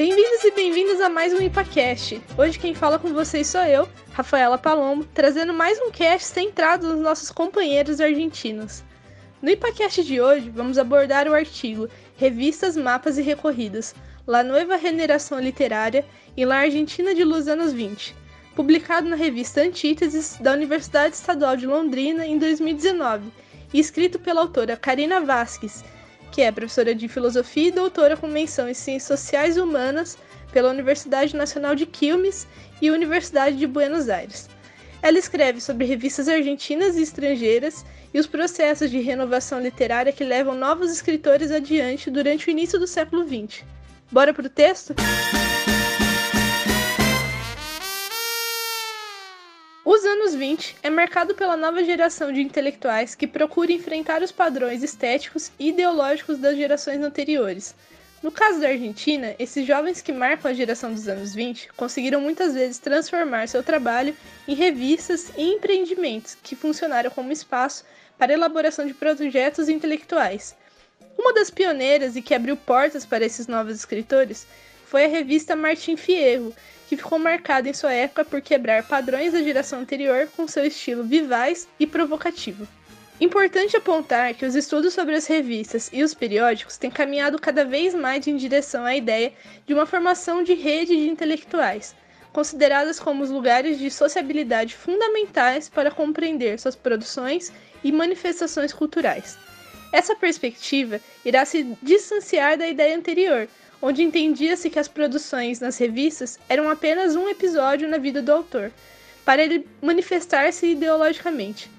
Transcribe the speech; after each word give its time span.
Bem-vindos 0.00 0.42
e 0.44 0.50
bem-vindas 0.52 0.98
a 1.02 1.10
mais 1.10 1.34
um 1.34 1.42
IPACast. 1.42 2.22
Hoje 2.38 2.58
quem 2.58 2.74
fala 2.74 2.98
com 2.98 3.12
vocês 3.12 3.48
sou 3.48 3.60
eu, 3.60 3.86
Rafaela 4.12 4.56
Palombo, 4.56 5.04
trazendo 5.12 5.52
mais 5.52 5.78
um 5.78 5.90
cast 5.90 6.26
centrado 6.26 6.88
nos 6.88 7.02
nossos 7.02 7.30
companheiros 7.30 8.00
argentinos. 8.00 8.82
No 9.42 9.50
IPACast 9.50 10.02
de 10.02 10.18
hoje, 10.18 10.48
vamos 10.48 10.78
abordar 10.78 11.28
o 11.28 11.34
artigo 11.34 11.86
Revistas, 12.16 12.78
Mapas 12.78 13.18
e 13.18 13.22
Recorridas, 13.22 13.94
La 14.26 14.42
Nueva 14.42 14.78
Generação 14.78 15.38
Literária 15.38 16.06
e 16.34 16.46
La 16.46 16.60
Argentina 16.60 17.14
de 17.14 17.22
Los 17.22 17.46
Anos 17.46 17.70
20, 17.70 18.16
publicado 18.56 19.06
na 19.06 19.16
revista 19.16 19.60
Antíteses 19.60 20.38
da 20.40 20.54
Universidade 20.54 21.14
Estadual 21.14 21.58
de 21.58 21.66
Londrina 21.66 22.24
em 22.24 22.38
2019 22.38 23.30
e 23.70 23.78
escrito 23.78 24.18
pela 24.18 24.40
autora 24.40 24.78
Karina 24.78 25.20
Vasques 25.20 25.84
que 26.30 26.42
é 26.42 26.52
professora 26.52 26.94
de 26.94 27.08
filosofia 27.08 27.68
e 27.68 27.72
doutora 27.72 28.16
com 28.16 28.26
menção 28.26 28.68
em 28.68 28.74
ciências 28.74 29.20
sociais 29.20 29.56
e 29.56 29.60
humanas 29.60 30.16
pela 30.52 30.70
Universidade 30.70 31.36
Nacional 31.36 31.74
de 31.74 31.86
Quilmes 31.86 32.46
e 32.80 32.90
Universidade 32.90 33.56
de 33.56 33.66
Buenos 33.66 34.08
Aires. 34.08 34.48
Ela 35.02 35.18
escreve 35.18 35.60
sobre 35.60 35.86
revistas 35.86 36.28
argentinas 36.28 36.96
e 36.96 37.02
estrangeiras 37.02 37.84
e 38.12 38.18
os 38.18 38.26
processos 38.26 38.90
de 38.90 39.00
renovação 39.00 39.60
literária 39.60 40.12
que 40.12 40.24
levam 40.24 40.54
novos 40.54 40.90
escritores 40.90 41.50
adiante 41.50 42.10
durante 42.10 42.48
o 42.48 42.50
início 42.50 42.78
do 42.78 42.86
século 42.86 43.26
XX. 43.26 43.64
Bora 44.10 44.34
pro 44.34 44.48
texto? 44.48 44.94
Anos 50.10 50.34
20 50.34 50.76
é 50.82 50.90
marcado 50.90 51.36
pela 51.36 51.56
nova 51.56 51.84
geração 51.84 52.32
de 52.32 52.40
intelectuais 52.40 53.14
que 53.14 53.28
procura 53.28 53.70
enfrentar 53.70 54.22
os 54.22 54.32
padrões 54.32 54.82
estéticos 54.82 55.52
e 55.56 55.68
ideológicos 55.68 56.36
das 56.36 56.56
gerações 56.56 57.00
anteriores. 57.00 57.76
No 58.20 58.32
caso 58.32 58.60
da 58.60 58.68
Argentina, 58.68 59.36
esses 59.38 59.64
jovens 59.64 60.02
que 60.02 60.12
marcam 60.12 60.50
a 60.50 60.54
geração 60.54 60.92
dos 60.92 61.06
anos 61.06 61.32
20 61.32 61.72
conseguiram 61.74 62.20
muitas 62.20 62.54
vezes 62.54 62.78
transformar 62.78 63.48
seu 63.48 63.62
trabalho 63.62 64.14
em 64.48 64.54
revistas 64.54 65.32
e 65.36 65.54
empreendimentos 65.54 66.36
que 66.42 66.56
funcionaram 66.56 67.10
como 67.10 67.30
espaço 67.30 67.84
para 68.18 68.32
a 68.32 68.34
elaboração 68.34 68.84
de 68.86 68.92
projetos 68.92 69.68
intelectuais. 69.68 70.56
Uma 71.16 71.32
das 71.32 71.50
pioneiras 71.50 72.16
e 72.16 72.22
que 72.22 72.34
abriu 72.34 72.56
portas 72.56 73.06
para 73.06 73.24
esses 73.24 73.46
novos 73.46 73.76
escritores 73.76 74.46
foi 74.90 75.04
a 75.04 75.08
revista 75.08 75.54
Martin 75.54 75.96
Fierro, 75.96 76.52
que 76.88 76.96
ficou 76.96 77.16
marcada 77.16 77.68
em 77.68 77.72
sua 77.72 77.92
época 77.92 78.24
por 78.24 78.40
quebrar 78.40 78.82
padrões 78.82 79.32
da 79.32 79.40
geração 79.40 79.78
anterior 79.78 80.28
com 80.36 80.48
seu 80.48 80.64
estilo 80.64 81.04
vivaz 81.04 81.68
e 81.78 81.86
provocativo. 81.86 82.66
Importante 83.20 83.76
apontar 83.76 84.34
que 84.34 84.44
os 84.44 84.56
estudos 84.56 84.92
sobre 84.92 85.14
as 85.14 85.28
revistas 85.28 85.90
e 85.92 86.02
os 86.02 86.12
periódicos 86.12 86.76
têm 86.76 86.90
caminhado 86.90 87.38
cada 87.38 87.64
vez 87.64 87.94
mais 87.94 88.26
em 88.26 88.36
direção 88.36 88.84
à 88.84 88.96
ideia 88.96 89.32
de 89.64 89.72
uma 89.72 89.86
formação 89.86 90.42
de 90.42 90.54
rede 90.54 90.96
de 90.96 91.08
intelectuais, 91.08 91.94
consideradas 92.32 92.98
como 92.98 93.22
os 93.22 93.30
lugares 93.30 93.78
de 93.78 93.92
sociabilidade 93.92 94.74
fundamentais 94.74 95.68
para 95.68 95.92
compreender 95.92 96.58
suas 96.58 96.74
produções 96.74 97.52
e 97.84 97.92
manifestações 97.92 98.72
culturais. 98.72 99.38
Essa 99.92 100.16
perspectiva 100.16 101.00
irá 101.24 101.44
se 101.44 101.76
distanciar 101.80 102.58
da 102.58 102.66
ideia 102.66 102.96
anterior, 102.96 103.48
onde 103.82 104.02
entendia-se 104.02 104.68
que 104.68 104.78
as 104.78 104.88
produções 104.88 105.60
nas 105.60 105.78
revistas 105.78 106.38
eram 106.48 106.68
apenas 106.68 107.16
um 107.16 107.28
episódio 107.28 107.88
na 107.88 107.98
vida 107.98 108.20
do 108.20 108.32
autor, 108.32 108.70
para 109.24 109.42
ele 109.42 109.66
manifestar-se 109.80 110.66
ideologicamente. 110.66 111.70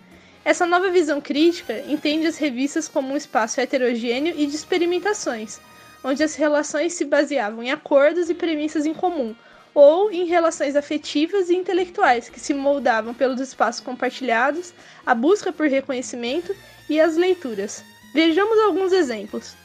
Essa 0.44 0.66
nova 0.66 0.90
visão 0.90 1.22
crítica 1.22 1.84
entende 1.88 2.26
as 2.26 2.38
revistas 2.38 2.88
como 2.88 3.14
um 3.14 3.18
espaço 3.18 3.62
heterogêneo 3.62 4.34
e 4.36 4.48
de 4.48 4.56
experimentações, 4.56 5.60
onde 6.04 6.24
as 6.24 6.36
relações 6.36 6.94
se 6.94 7.06
baseavam 7.06 7.62
em 7.62 7.72
acordos 7.72 8.30
e 8.30 8.34
premissas 8.34 8.86
em 8.86 8.94
comum, 8.94 9.36
ou 9.74 10.12
em 10.12 10.26
relações 10.26 10.76
afetivas 10.76 11.50
e 11.50 11.56
intelectuais 11.56 12.28
que 12.28 12.40
se 12.40 12.54
moldavam 12.54 13.14
pelos 13.14 13.40
espaços 13.40 13.82
compartilhados, 13.82 14.74
a 15.06 15.14
busca 15.14 15.54
por 15.54 15.68
reconhecimento 15.68 16.56
e 16.90 17.00
as 17.00 17.16
leituras. 17.16 17.84
Vejamos 18.14 18.60
alguns 18.60 18.92
exemplos. 18.92 19.56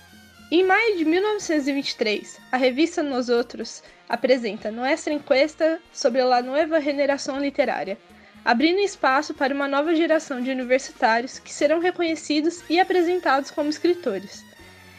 Em 0.48 0.62
maio 0.62 0.96
de 0.96 1.04
1923, 1.04 2.38
a 2.52 2.56
revista 2.56 3.02
Nos 3.02 3.28
Outros 3.28 3.82
apresenta 4.08 4.70
Nuestra 4.70 5.12
Encuesta 5.12 5.80
sobre 5.92 6.20
a 6.20 6.40
Nueva 6.40 6.80
Generação 6.80 7.40
Literária, 7.40 7.98
abrindo 8.44 8.78
espaço 8.78 9.34
para 9.34 9.52
uma 9.52 9.66
nova 9.66 9.92
geração 9.96 10.40
de 10.40 10.52
universitários 10.52 11.40
que 11.40 11.52
serão 11.52 11.80
reconhecidos 11.80 12.62
e 12.70 12.78
apresentados 12.78 13.50
como 13.50 13.68
escritores. 13.68 14.44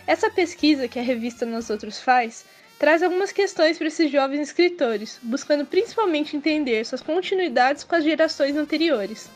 Essa 0.06 0.30
pesquisa 0.30 0.85
que 0.85 1.00
a 1.00 1.02
revista 1.02 1.46
Nos 1.46 1.69
Outros 1.69 1.97
faz 1.97 2.44
traz 2.78 3.02
algumas 3.02 3.31
questões 3.31 3.78
para 3.78 3.88
esses 3.88 4.12
jovens 4.12 4.50
escritores, 4.50 5.18
buscando 5.24 5.66
principalmente 5.66 6.35
entender 6.35 6.85
suas 6.85 7.02
continuidades 7.02 7.85
com 7.85 7.96
as 7.96 8.03
gerações 8.03 8.58
anteriores. 8.58 9.29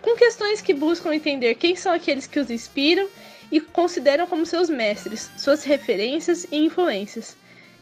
Com 0.00 0.14
questões 0.14 0.60
que 0.60 0.72
buscam 0.72 1.12
entender 1.12 1.56
quem 1.56 1.74
são 1.74 1.92
aqueles 1.92 2.28
que 2.28 2.38
os 2.38 2.50
inspiram 2.52 3.08
e 3.54 3.60
consideram 3.60 4.26
como 4.26 4.44
seus 4.44 4.68
mestres, 4.68 5.30
suas 5.38 5.62
referências 5.62 6.44
e 6.50 6.56
influências. 6.56 7.36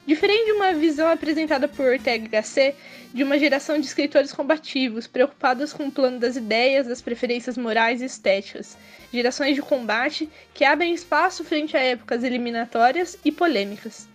Diferente 0.06 0.44
de 0.44 0.52
uma 0.52 0.74
visão 0.74 1.08
apresentada 1.08 1.66
por 1.66 1.86
Ortega 1.86 2.28
Gasset 2.28 2.76
de 3.14 3.24
uma 3.24 3.38
geração 3.38 3.80
de 3.80 3.86
escritores 3.86 4.34
combativos, 4.34 5.06
preocupados 5.06 5.72
com 5.72 5.86
o 5.86 5.90
plano 5.90 6.18
das 6.18 6.36
ideias, 6.36 6.88
das 6.88 7.00
preferências 7.00 7.56
morais 7.56 8.02
e 8.02 8.04
estéticas, 8.04 8.76
gerações 9.10 9.54
de 9.54 9.62
combate 9.62 10.28
que 10.52 10.62
abrem 10.62 10.92
espaço 10.92 11.42
frente 11.42 11.74
a 11.74 11.80
épocas 11.80 12.22
eliminatórias 12.22 13.16
e 13.24 13.32
polêmicas. 13.32 14.06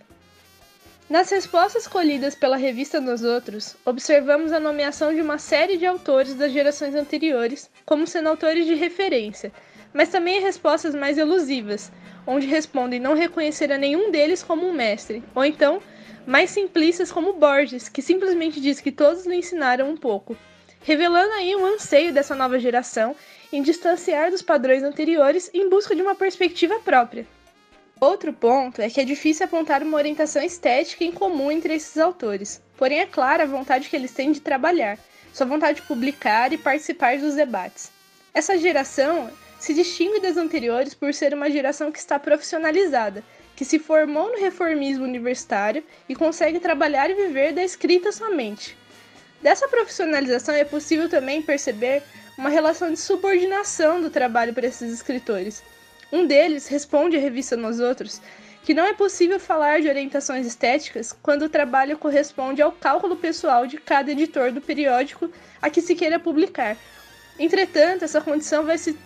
Nas 1.10 1.28
respostas 1.28 1.88
colhidas 1.88 2.36
pela 2.36 2.56
revista 2.56 3.00
Nos 3.00 3.24
Outros, 3.24 3.74
observamos 3.84 4.52
a 4.52 4.60
nomeação 4.60 5.12
de 5.12 5.20
uma 5.20 5.38
série 5.38 5.76
de 5.76 5.86
autores 5.86 6.34
das 6.34 6.52
gerações 6.52 6.94
anteriores 6.94 7.68
como 7.84 8.06
sendo 8.06 8.28
autores 8.28 8.64
de 8.64 8.74
referência, 8.74 9.52
mas 9.92 10.08
também 10.08 10.40
respostas 10.40 10.94
mais 10.94 11.18
elusivas, 11.18 11.90
onde 12.26 12.46
respondem 12.46 13.00
não 13.00 13.14
reconhecer 13.14 13.72
a 13.72 13.78
nenhum 13.78 14.10
deles 14.10 14.42
como 14.42 14.66
um 14.66 14.72
mestre, 14.72 15.22
ou 15.34 15.44
então 15.44 15.80
mais 16.26 16.50
simplistas 16.50 17.10
como 17.10 17.32
Borges, 17.32 17.88
que 17.88 18.02
simplesmente 18.02 18.60
diz 18.60 18.80
que 18.80 18.92
todos 18.92 19.24
lhe 19.24 19.36
ensinaram 19.36 19.88
um 19.88 19.96
pouco, 19.96 20.36
revelando 20.82 21.32
aí 21.32 21.56
um 21.56 21.64
anseio 21.64 22.12
dessa 22.12 22.34
nova 22.34 22.58
geração 22.58 23.16
em 23.52 23.62
distanciar 23.62 24.30
dos 24.30 24.42
padrões 24.42 24.82
anteriores 24.82 25.50
em 25.54 25.68
busca 25.70 25.96
de 25.96 26.02
uma 26.02 26.14
perspectiva 26.14 26.78
própria. 26.80 27.26
Outro 28.00 28.32
ponto 28.32 28.80
é 28.80 28.88
que 28.88 29.00
é 29.00 29.04
difícil 29.04 29.46
apontar 29.46 29.82
uma 29.82 29.96
orientação 29.96 30.42
estética 30.42 31.02
em 31.02 31.10
comum 31.10 31.50
entre 31.50 31.74
esses 31.74 31.96
autores, 31.98 32.62
porém 32.76 33.00
é 33.00 33.06
clara 33.06 33.42
a 33.42 33.46
vontade 33.46 33.88
que 33.88 33.96
eles 33.96 34.12
têm 34.12 34.30
de 34.30 34.40
trabalhar, 34.40 34.98
sua 35.32 35.46
vontade 35.46 35.80
de 35.80 35.86
publicar 35.86 36.52
e 36.52 36.58
participar 36.58 37.18
dos 37.18 37.34
debates. 37.34 37.90
Essa 38.32 38.56
geração 38.56 39.30
se 39.58 39.74
distingue 39.74 40.20
das 40.20 40.36
anteriores 40.36 40.94
por 40.94 41.12
ser 41.12 41.34
uma 41.34 41.50
geração 41.50 41.90
que 41.90 41.98
está 41.98 42.18
profissionalizada, 42.18 43.24
que 43.56 43.64
se 43.64 43.78
formou 43.78 44.30
no 44.30 44.38
reformismo 44.38 45.04
universitário 45.04 45.82
e 46.08 46.14
consegue 46.14 46.60
trabalhar 46.60 47.10
e 47.10 47.14
viver 47.14 47.52
da 47.52 47.62
escrita 47.62 48.12
somente. 48.12 48.76
Dessa 49.42 49.68
profissionalização 49.68 50.54
é 50.54 50.64
possível 50.64 51.08
também 51.08 51.42
perceber 51.42 52.02
uma 52.36 52.48
relação 52.48 52.92
de 52.92 53.00
subordinação 53.00 54.00
do 54.00 54.10
trabalho 54.10 54.54
para 54.54 54.66
esses 54.66 54.92
escritores. 54.92 55.62
Um 56.12 56.26
deles 56.26 56.68
responde 56.68 57.16
à 57.16 57.20
revista 57.20 57.56
Nos 57.56 57.80
Outros 57.80 58.20
que 58.68 58.74
não 58.74 58.84
é 58.84 58.92
possível 58.92 59.40
falar 59.40 59.80
de 59.80 59.88
orientações 59.88 60.46
estéticas 60.46 61.10
quando 61.22 61.46
o 61.46 61.48
trabalho 61.48 61.96
corresponde 61.96 62.60
ao 62.60 62.70
cálculo 62.70 63.16
pessoal 63.16 63.66
de 63.66 63.78
cada 63.78 64.12
editor 64.12 64.52
do 64.52 64.60
periódico 64.60 65.30
a 65.62 65.70
que 65.70 65.80
se 65.80 65.94
queira 65.94 66.18
publicar, 66.18 66.76
Entretanto, 67.38 68.04
essa 68.04 68.20
condição 68.20 68.64
vai 68.64 68.76
se, 68.76 68.96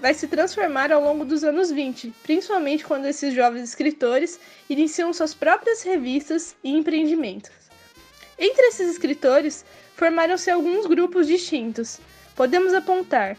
vai 0.00 0.14
se 0.14 0.28
transformar 0.28 0.92
ao 0.92 1.02
longo 1.02 1.24
dos 1.24 1.42
anos 1.42 1.70
20, 1.70 2.14
principalmente 2.22 2.84
quando 2.84 3.06
esses 3.06 3.34
jovens 3.34 3.68
escritores 3.68 4.38
iniciam 4.70 5.12
suas 5.12 5.34
próprias 5.34 5.82
revistas 5.82 6.54
e 6.62 6.70
empreendimentos. 6.70 7.50
Entre 8.38 8.66
esses 8.66 8.88
escritores, 8.88 9.64
formaram-se 9.96 10.50
alguns 10.50 10.86
grupos 10.86 11.26
distintos. 11.26 11.98
Podemos 12.36 12.72
apontar 12.72 13.36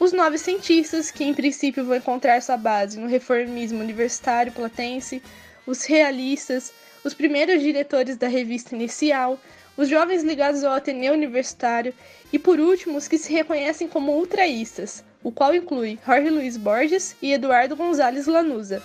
os 0.00 0.12
nove 0.12 0.38
cientistas, 0.38 1.10
que 1.10 1.24
em 1.24 1.34
princípio 1.34 1.84
vão 1.84 1.96
encontrar 1.96 2.40
sua 2.40 2.56
base 2.56 2.98
no 2.98 3.06
reformismo 3.06 3.80
universitário 3.80 4.52
platense, 4.52 5.22
os 5.66 5.84
realistas, 5.84 6.72
os 7.04 7.14
primeiros 7.14 7.62
diretores 7.62 8.16
da 8.16 8.28
revista 8.28 8.74
inicial, 8.74 9.38
os 9.78 9.88
jovens 9.88 10.24
ligados 10.24 10.64
ao 10.64 10.74
Ateneu 10.74 11.12
Universitário 11.12 11.94
e, 12.32 12.38
por 12.38 12.58
último, 12.58 12.98
os 12.98 13.06
que 13.06 13.16
se 13.16 13.32
reconhecem 13.32 13.86
como 13.86 14.18
ultraístas, 14.18 15.04
o 15.22 15.30
qual 15.30 15.54
inclui 15.54 15.96
Jorge 16.04 16.28
Luiz 16.30 16.56
Borges 16.56 17.14
e 17.22 17.32
Eduardo 17.32 17.76
Gonzalez 17.76 18.26
Lanuza. 18.26 18.82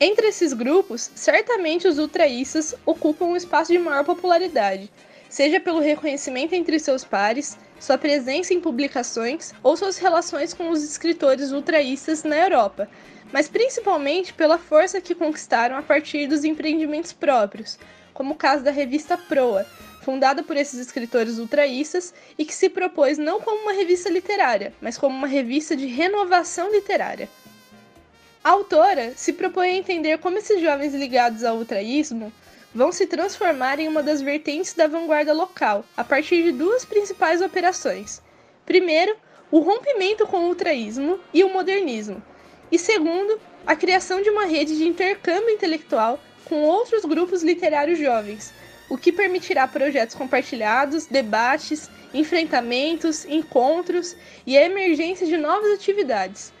Entre 0.00 0.26
esses 0.26 0.52
grupos, 0.52 1.08
certamente 1.14 1.86
os 1.86 1.98
ultraístas 1.98 2.74
ocupam 2.84 3.26
um 3.26 3.36
espaço 3.36 3.70
de 3.70 3.78
maior 3.78 4.04
popularidade, 4.04 4.90
seja 5.28 5.60
pelo 5.60 5.78
reconhecimento 5.78 6.52
entre 6.52 6.80
seus 6.80 7.04
pares, 7.04 7.56
sua 7.78 7.96
presença 7.96 8.52
em 8.52 8.60
publicações 8.60 9.54
ou 9.62 9.76
suas 9.76 9.98
relações 9.98 10.52
com 10.52 10.68
os 10.68 10.82
escritores 10.82 11.52
ultraístas 11.52 12.24
na 12.24 12.36
Europa, 12.36 12.88
mas 13.32 13.48
principalmente 13.48 14.34
pela 14.34 14.58
força 14.58 15.00
que 15.00 15.14
conquistaram 15.14 15.76
a 15.76 15.82
partir 15.82 16.26
dos 16.26 16.42
empreendimentos 16.42 17.12
próprios, 17.12 17.78
como 18.16 18.32
o 18.32 18.36
caso 18.36 18.64
da 18.64 18.70
revista 18.70 19.18
Proa, 19.18 19.66
fundada 20.00 20.42
por 20.42 20.56
esses 20.56 20.80
escritores 20.80 21.38
ultraístas 21.38 22.14
e 22.38 22.46
que 22.46 22.54
se 22.54 22.70
propôs 22.70 23.18
não 23.18 23.42
como 23.42 23.60
uma 23.62 23.74
revista 23.74 24.08
literária, 24.08 24.72
mas 24.80 24.96
como 24.96 25.14
uma 25.14 25.26
revista 25.26 25.76
de 25.76 25.86
renovação 25.86 26.72
literária. 26.72 27.28
A 28.42 28.50
autora 28.50 29.12
se 29.16 29.34
propõe 29.34 29.68
a 29.68 29.76
entender 29.76 30.16
como 30.18 30.38
esses 30.38 30.62
jovens 30.62 30.94
ligados 30.94 31.44
ao 31.44 31.58
ultraísmo 31.58 32.32
vão 32.74 32.90
se 32.90 33.06
transformar 33.06 33.78
em 33.80 33.88
uma 33.88 34.02
das 34.02 34.22
vertentes 34.22 34.72
da 34.72 34.86
vanguarda 34.86 35.34
local, 35.34 35.84
a 35.94 36.02
partir 36.02 36.42
de 36.42 36.52
duas 36.52 36.86
principais 36.86 37.42
operações. 37.42 38.22
Primeiro, 38.64 39.14
o 39.50 39.58
rompimento 39.58 40.26
com 40.26 40.38
o 40.38 40.48
ultraísmo 40.48 41.20
e 41.34 41.44
o 41.44 41.52
modernismo, 41.52 42.22
e 42.72 42.78
segundo, 42.78 43.38
a 43.66 43.76
criação 43.76 44.22
de 44.22 44.30
uma 44.30 44.46
rede 44.46 44.76
de 44.76 44.88
intercâmbio 44.88 45.50
intelectual 45.50 46.18
com 46.48 46.62
outros 46.62 47.04
grupos 47.04 47.42
literários 47.42 47.98
jovens, 47.98 48.52
o 48.88 48.96
que 48.96 49.12
permitirá 49.12 49.66
projetos 49.68 50.14
compartilhados, 50.14 51.06
debates, 51.06 51.90
enfrentamentos, 52.14 53.24
encontros 53.24 54.16
e 54.46 54.56
a 54.56 54.64
emergência 54.64 55.26
de 55.26 55.36
novas 55.36 55.72
atividades. 55.72 56.52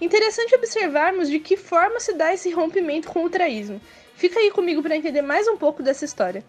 Interessante 0.00 0.54
observarmos 0.54 1.28
de 1.28 1.38
que 1.38 1.56
forma 1.56 2.00
se 2.00 2.12
dá 2.12 2.32
esse 2.32 2.50
rompimento 2.50 3.08
com 3.08 3.20
o 3.20 3.22
ultraísmo 3.24 3.80
Fica 4.22 4.38
aí 4.38 4.50
comigo 4.50 4.82
para 4.82 4.96
entender 4.96 5.22
mais 5.22 5.48
um 5.48 5.56
pouco 5.56 5.82
dessa 5.82 6.04
história. 6.04 6.44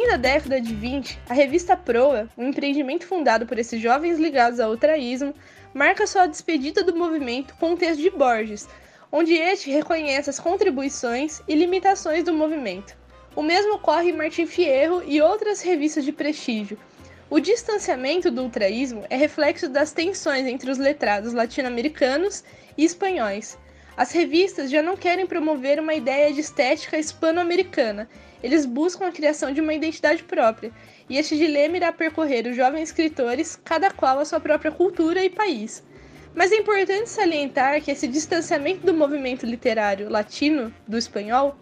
Fim 0.00 0.06
da 0.06 0.16
década 0.16 0.58
de 0.58 0.74
20, 0.74 1.18
a 1.28 1.34
revista 1.34 1.76
Proa, 1.76 2.26
um 2.34 2.48
empreendimento 2.48 3.06
fundado 3.06 3.44
por 3.44 3.58
esses 3.58 3.78
jovens 3.78 4.18
ligados 4.18 4.58
ao 4.58 4.70
ultraísmo, 4.70 5.34
marca 5.74 6.06
sua 6.06 6.26
despedida 6.26 6.82
do 6.82 6.96
movimento 6.96 7.54
com 7.60 7.72
um 7.72 7.76
texto 7.76 8.00
de 8.00 8.08
Borges, 8.08 8.66
onde 9.12 9.34
este 9.34 9.70
reconhece 9.70 10.30
as 10.30 10.40
contribuições 10.40 11.42
e 11.46 11.54
limitações 11.54 12.24
do 12.24 12.32
movimento. 12.32 12.96
O 13.36 13.42
mesmo 13.42 13.74
ocorre 13.74 14.08
em 14.08 14.16
Martin 14.16 14.46
Fierro 14.46 15.02
e 15.04 15.20
outras 15.20 15.60
revistas 15.60 16.02
de 16.02 16.12
prestígio, 16.12 16.78
o 17.28 17.38
distanciamento 17.38 18.30
do 18.30 18.42
ultraísmo 18.42 19.04
é 19.10 19.16
reflexo 19.16 19.68
das 19.68 19.92
tensões 19.92 20.46
entre 20.46 20.70
os 20.70 20.78
letrados 20.78 21.34
latino-americanos 21.34 22.42
e 22.74 22.86
espanhóis. 22.86 23.58
As 24.00 24.12
revistas 24.12 24.70
já 24.70 24.80
não 24.80 24.96
querem 24.96 25.26
promover 25.26 25.78
uma 25.78 25.92
ideia 25.92 26.32
de 26.32 26.40
estética 26.40 26.96
hispano-americana, 26.96 28.08
eles 28.42 28.64
buscam 28.64 29.06
a 29.06 29.12
criação 29.12 29.52
de 29.52 29.60
uma 29.60 29.74
identidade 29.74 30.22
própria, 30.22 30.72
e 31.06 31.18
este 31.18 31.36
dilema 31.36 31.76
irá 31.76 31.92
percorrer 31.92 32.46
os 32.46 32.56
jovens 32.56 32.84
escritores, 32.84 33.60
cada 33.62 33.90
qual 33.90 34.18
a 34.18 34.24
sua 34.24 34.40
própria 34.40 34.72
cultura 34.72 35.22
e 35.22 35.28
país. 35.28 35.84
Mas 36.34 36.50
é 36.50 36.56
importante 36.56 37.10
salientar 37.10 37.82
que 37.82 37.90
esse 37.90 38.08
distanciamento 38.08 38.86
do 38.86 38.94
movimento 38.94 39.44
literário 39.44 40.08
latino 40.08 40.74
do 40.88 40.96
espanhol 40.96 41.58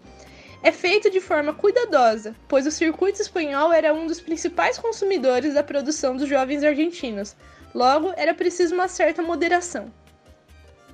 é 0.63 0.71
feito 0.71 1.09
de 1.09 1.19
forma 1.19 1.53
cuidadosa, 1.53 2.33
pois 2.47 2.65
o 2.65 2.71
circuito 2.71 3.21
espanhol 3.21 3.73
era 3.73 3.93
um 3.93 4.07
dos 4.07 4.21
principais 4.21 4.77
consumidores 4.77 5.55
da 5.55 5.61
produção 5.61 6.15
dos 6.15 6.29
jovens 6.29 6.63
argentinos, 6.63 7.35
logo 7.75 8.13
era 8.15 8.33
preciso 8.33 8.75
uma 8.75 8.87
certa 8.87 9.21
moderação. 9.21 9.91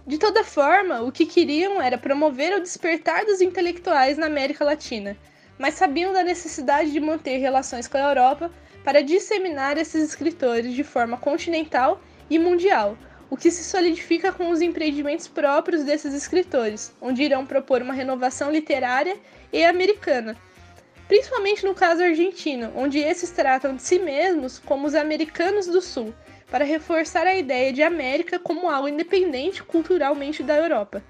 De 0.07 0.19
toda 0.19 0.43
forma, 0.43 1.01
o 1.01 1.11
que 1.11 1.25
queriam 1.25 1.81
era 1.81 1.97
promover 1.97 2.55
o 2.55 2.61
despertar 2.61 3.25
dos 3.25 3.41
intelectuais 3.41 4.19
na 4.19 4.27
América 4.27 4.63
Latina, 4.63 5.17
mas 5.57 5.73
sabiam 5.73 6.13
da 6.13 6.23
necessidade 6.23 6.91
de 6.91 6.99
manter 6.99 7.37
relações 7.37 7.87
com 7.87 7.97
a 7.97 8.09
Europa 8.09 8.51
para 8.83 9.01
disseminar 9.01 9.79
esses 9.79 10.03
escritores 10.03 10.75
de 10.75 10.83
forma 10.83 11.17
continental 11.17 11.99
e 12.29 12.37
mundial, 12.37 12.95
o 13.31 13.35
que 13.35 13.49
se 13.49 13.63
solidifica 13.63 14.31
com 14.31 14.51
os 14.51 14.61
empreendimentos 14.61 15.27
próprios 15.27 15.83
desses 15.83 16.13
escritores, 16.13 16.93
onde 17.01 17.23
irão 17.23 17.43
propor 17.43 17.81
uma 17.81 17.93
renovação 17.93 18.51
literária 18.51 19.17
e 19.51 19.65
americana, 19.65 20.37
principalmente 21.07 21.65
no 21.65 21.73
caso 21.73 22.03
argentino, 22.03 22.71
onde 22.75 22.99
esses 22.99 23.31
tratam 23.31 23.75
de 23.75 23.81
si 23.81 23.99
mesmos 23.99 24.59
como 24.59 24.87
os 24.87 24.95
americanos 24.95 25.67
do 25.67 25.81
Sul, 25.81 26.13
para 26.49 26.65
reforçar 26.65 27.27
a 27.27 27.35
ideia 27.35 27.73
de 27.73 27.81
América 27.83 28.39
como 28.39 28.69
algo 28.69 28.87
independente 28.87 29.63
culturalmente 29.63 30.43
da 30.43 30.55
Europa. 30.55 31.03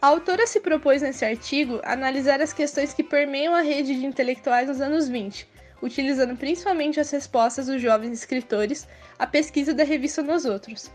A 0.00 0.06
autora 0.06 0.46
se 0.46 0.60
propôs 0.60 1.02
nesse 1.02 1.24
artigo 1.24 1.80
analisar 1.82 2.40
as 2.40 2.52
questões 2.52 2.94
que 2.94 3.02
permeiam 3.02 3.54
a 3.54 3.60
rede 3.60 3.94
de 3.94 4.06
intelectuais 4.06 4.68
nos 4.68 4.80
anos 4.80 5.08
20, 5.08 5.48
utilizando 5.82 6.36
principalmente 6.36 7.00
as 7.00 7.10
respostas 7.10 7.66
dos 7.66 7.82
jovens 7.82 8.12
escritores 8.12 8.86
à 9.18 9.26
pesquisa 9.26 9.74
da 9.74 9.84
revista 9.84 10.22
Nos 10.22 10.44
Outros 10.44 10.90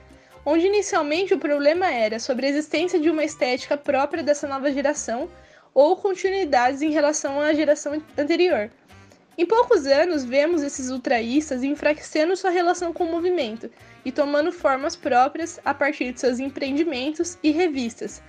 onde 0.45 0.67
inicialmente 0.67 1.33
o 1.33 1.39
problema 1.39 1.91
era 1.91 2.19
sobre 2.19 2.45
a 2.45 2.49
existência 2.49 2.99
de 2.99 3.09
uma 3.09 3.23
estética 3.23 3.77
própria 3.77 4.23
dessa 4.23 4.47
nova 4.47 4.71
geração 4.71 5.29
ou 5.73 5.95
continuidades 5.95 6.81
em 6.81 6.91
relação 6.91 7.39
à 7.41 7.53
geração 7.53 8.01
anterior. 8.17 8.69
Em 9.37 9.45
poucos 9.45 9.87
anos, 9.87 10.23
vemos 10.23 10.61
esses 10.61 10.89
ultraístas 10.89 11.63
enfraquecendo 11.63 12.37
sua 12.37 12.51
relação 12.51 12.93
com 12.93 13.05
o 13.05 13.11
movimento 13.11 13.69
e 14.05 14.11
tomando 14.11 14.51
formas 14.51 14.95
próprias 14.95 15.59
a 15.65 15.73
partir 15.73 16.13
de 16.13 16.19
seus 16.19 16.39
empreendimentos 16.39 17.37
e 17.41 17.49
revistas, 17.49 18.21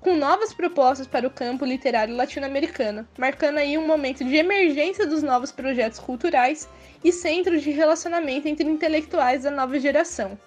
com 0.00 0.14
novas 0.14 0.52
propostas 0.52 1.06
para 1.06 1.26
o 1.26 1.30
campo 1.30 1.64
literário 1.64 2.14
latino-americano, 2.14 3.08
marcando 3.16 3.58
aí 3.58 3.78
um 3.78 3.86
momento 3.86 4.24
de 4.24 4.36
emergência 4.36 5.06
dos 5.06 5.22
novos 5.22 5.50
projetos 5.50 5.98
culturais 5.98 6.68
e 7.02 7.10
centros 7.10 7.62
de 7.62 7.70
relacionamento 7.70 8.46
entre 8.46 8.68
intelectuais 8.68 9.44
da 9.44 9.50
nova 9.50 9.78
geração 9.78 10.38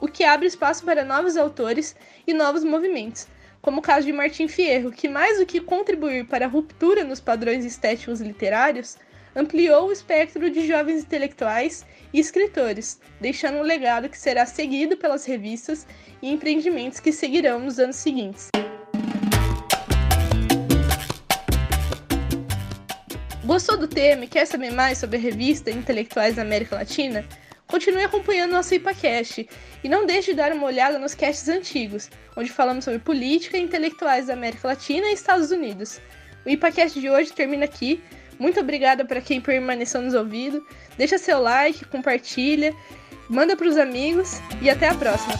o 0.00 0.08
que 0.08 0.24
abre 0.24 0.46
espaço 0.46 0.84
para 0.84 1.04
novos 1.04 1.36
autores 1.36 1.96
e 2.26 2.32
novos 2.32 2.64
movimentos, 2.64 3.26
como 3.60 3.80
o 3.80 3.82
caso 3.82 4.06
de 4.06 4.12
Martin 4.12 4.48
Fierro, 4.48 4.90
que 4.90 5.08
mais 5.08 5.38
do 5.38 5.46
que 5.46 5.60
contribuir 5.60 6.26
para 6.26 6.46
a 6.46 6.48
ruptura 6.48 7.04
nos 7.04 7.20
padrões 7.20 7.64
estéticos 7.64 8.20
literários, 8.20 8.96
ampliou 9.34 9.88
o 9.88 9.92
espectro 9.92 10.50
de 10.50 10.66
jovens 10.66 11.02
intelectuais 11.02 11.84
e 12.12 12.18
escritores, 12.18 13.00
deixando 13.20 13.58
um 13.58 13.62
legado 13.62 14.08
que 14.08 14.18
será 14.18 14.46
seguido 14.46 14.96
pelas 14.96 15.24
revistas 15.24 15.86
e 16.22 16.30
empreendimentos 16.32 17.00
que 17.00 17.12
seguirão 17.12 17.60
nos 17.60 17.78
anos 17.78 17.96
seguintes. 17.96 18.48
Gostou 23.44 23.78
do 23.78 23.88
tema 23.88 24.24
e 24.24 24.28
quer 24.28 24.46
saber 24.46 24.70
mais 24.72 24.98
sobre 24.98 25.16
a 25.16 25.20
revista 25.20 25.70
Intelectuais 25.70 26.36
da 26.36 26.42
América 26.42 26.76
Latina? 26.76 27.24
Continue 27.68 28.02
acompanhando 28.02 28.52
nosso 28.52 28.74
IPACast 28.74 29.46
e 29.84 29.88
não 29.88 30.06
deixe 30.06 30.30
de 30.30 30.38
dar 30.38 30.52
uma 30.52 30.66
olhada 30.66 30.98
nos 30.98 31.14
casts 31.14 31.48
antigos, 31.50 32.10
onde 32.34 32.50
falamos 32.50 32.84
sobre 32.84 32.98
política 32.98 33.58
e 33.58 33.60
intelectuais 33.60 34.26
da 34.26 34.32
América 34.32 34.68
Latina 34.68 35.06
e 35.06 35.12
Estados 35.12 35.50
Unidos. 35.50 36.00
O 36.46 36.48
IPACast 36.48 36.98
de 36.98 37.10
hoje 37.10 37.30
termina 37.30 37.66
aqui. 37.66 38.02
Muito 38.38 38.58
obrigada 38.58 39.04
para 39.04 39.20
quem 39.20 39.38
permaneceu 39.38 40.00
nos 40.00 40.14
ouvindo. 40.14 40.66
Deixa 40.96 41.18
seu 41.18 41.42
like, 41.42 41.84
compartilha, 41.84 42.74
manda 43.28 43.54
para 43.54 43.68
os 43.68 43.76
amigos 43.76 44.40
e 44.62 44.70
até 44.70 44.88
a 44.88 44.94
próxima. 44.94 45.34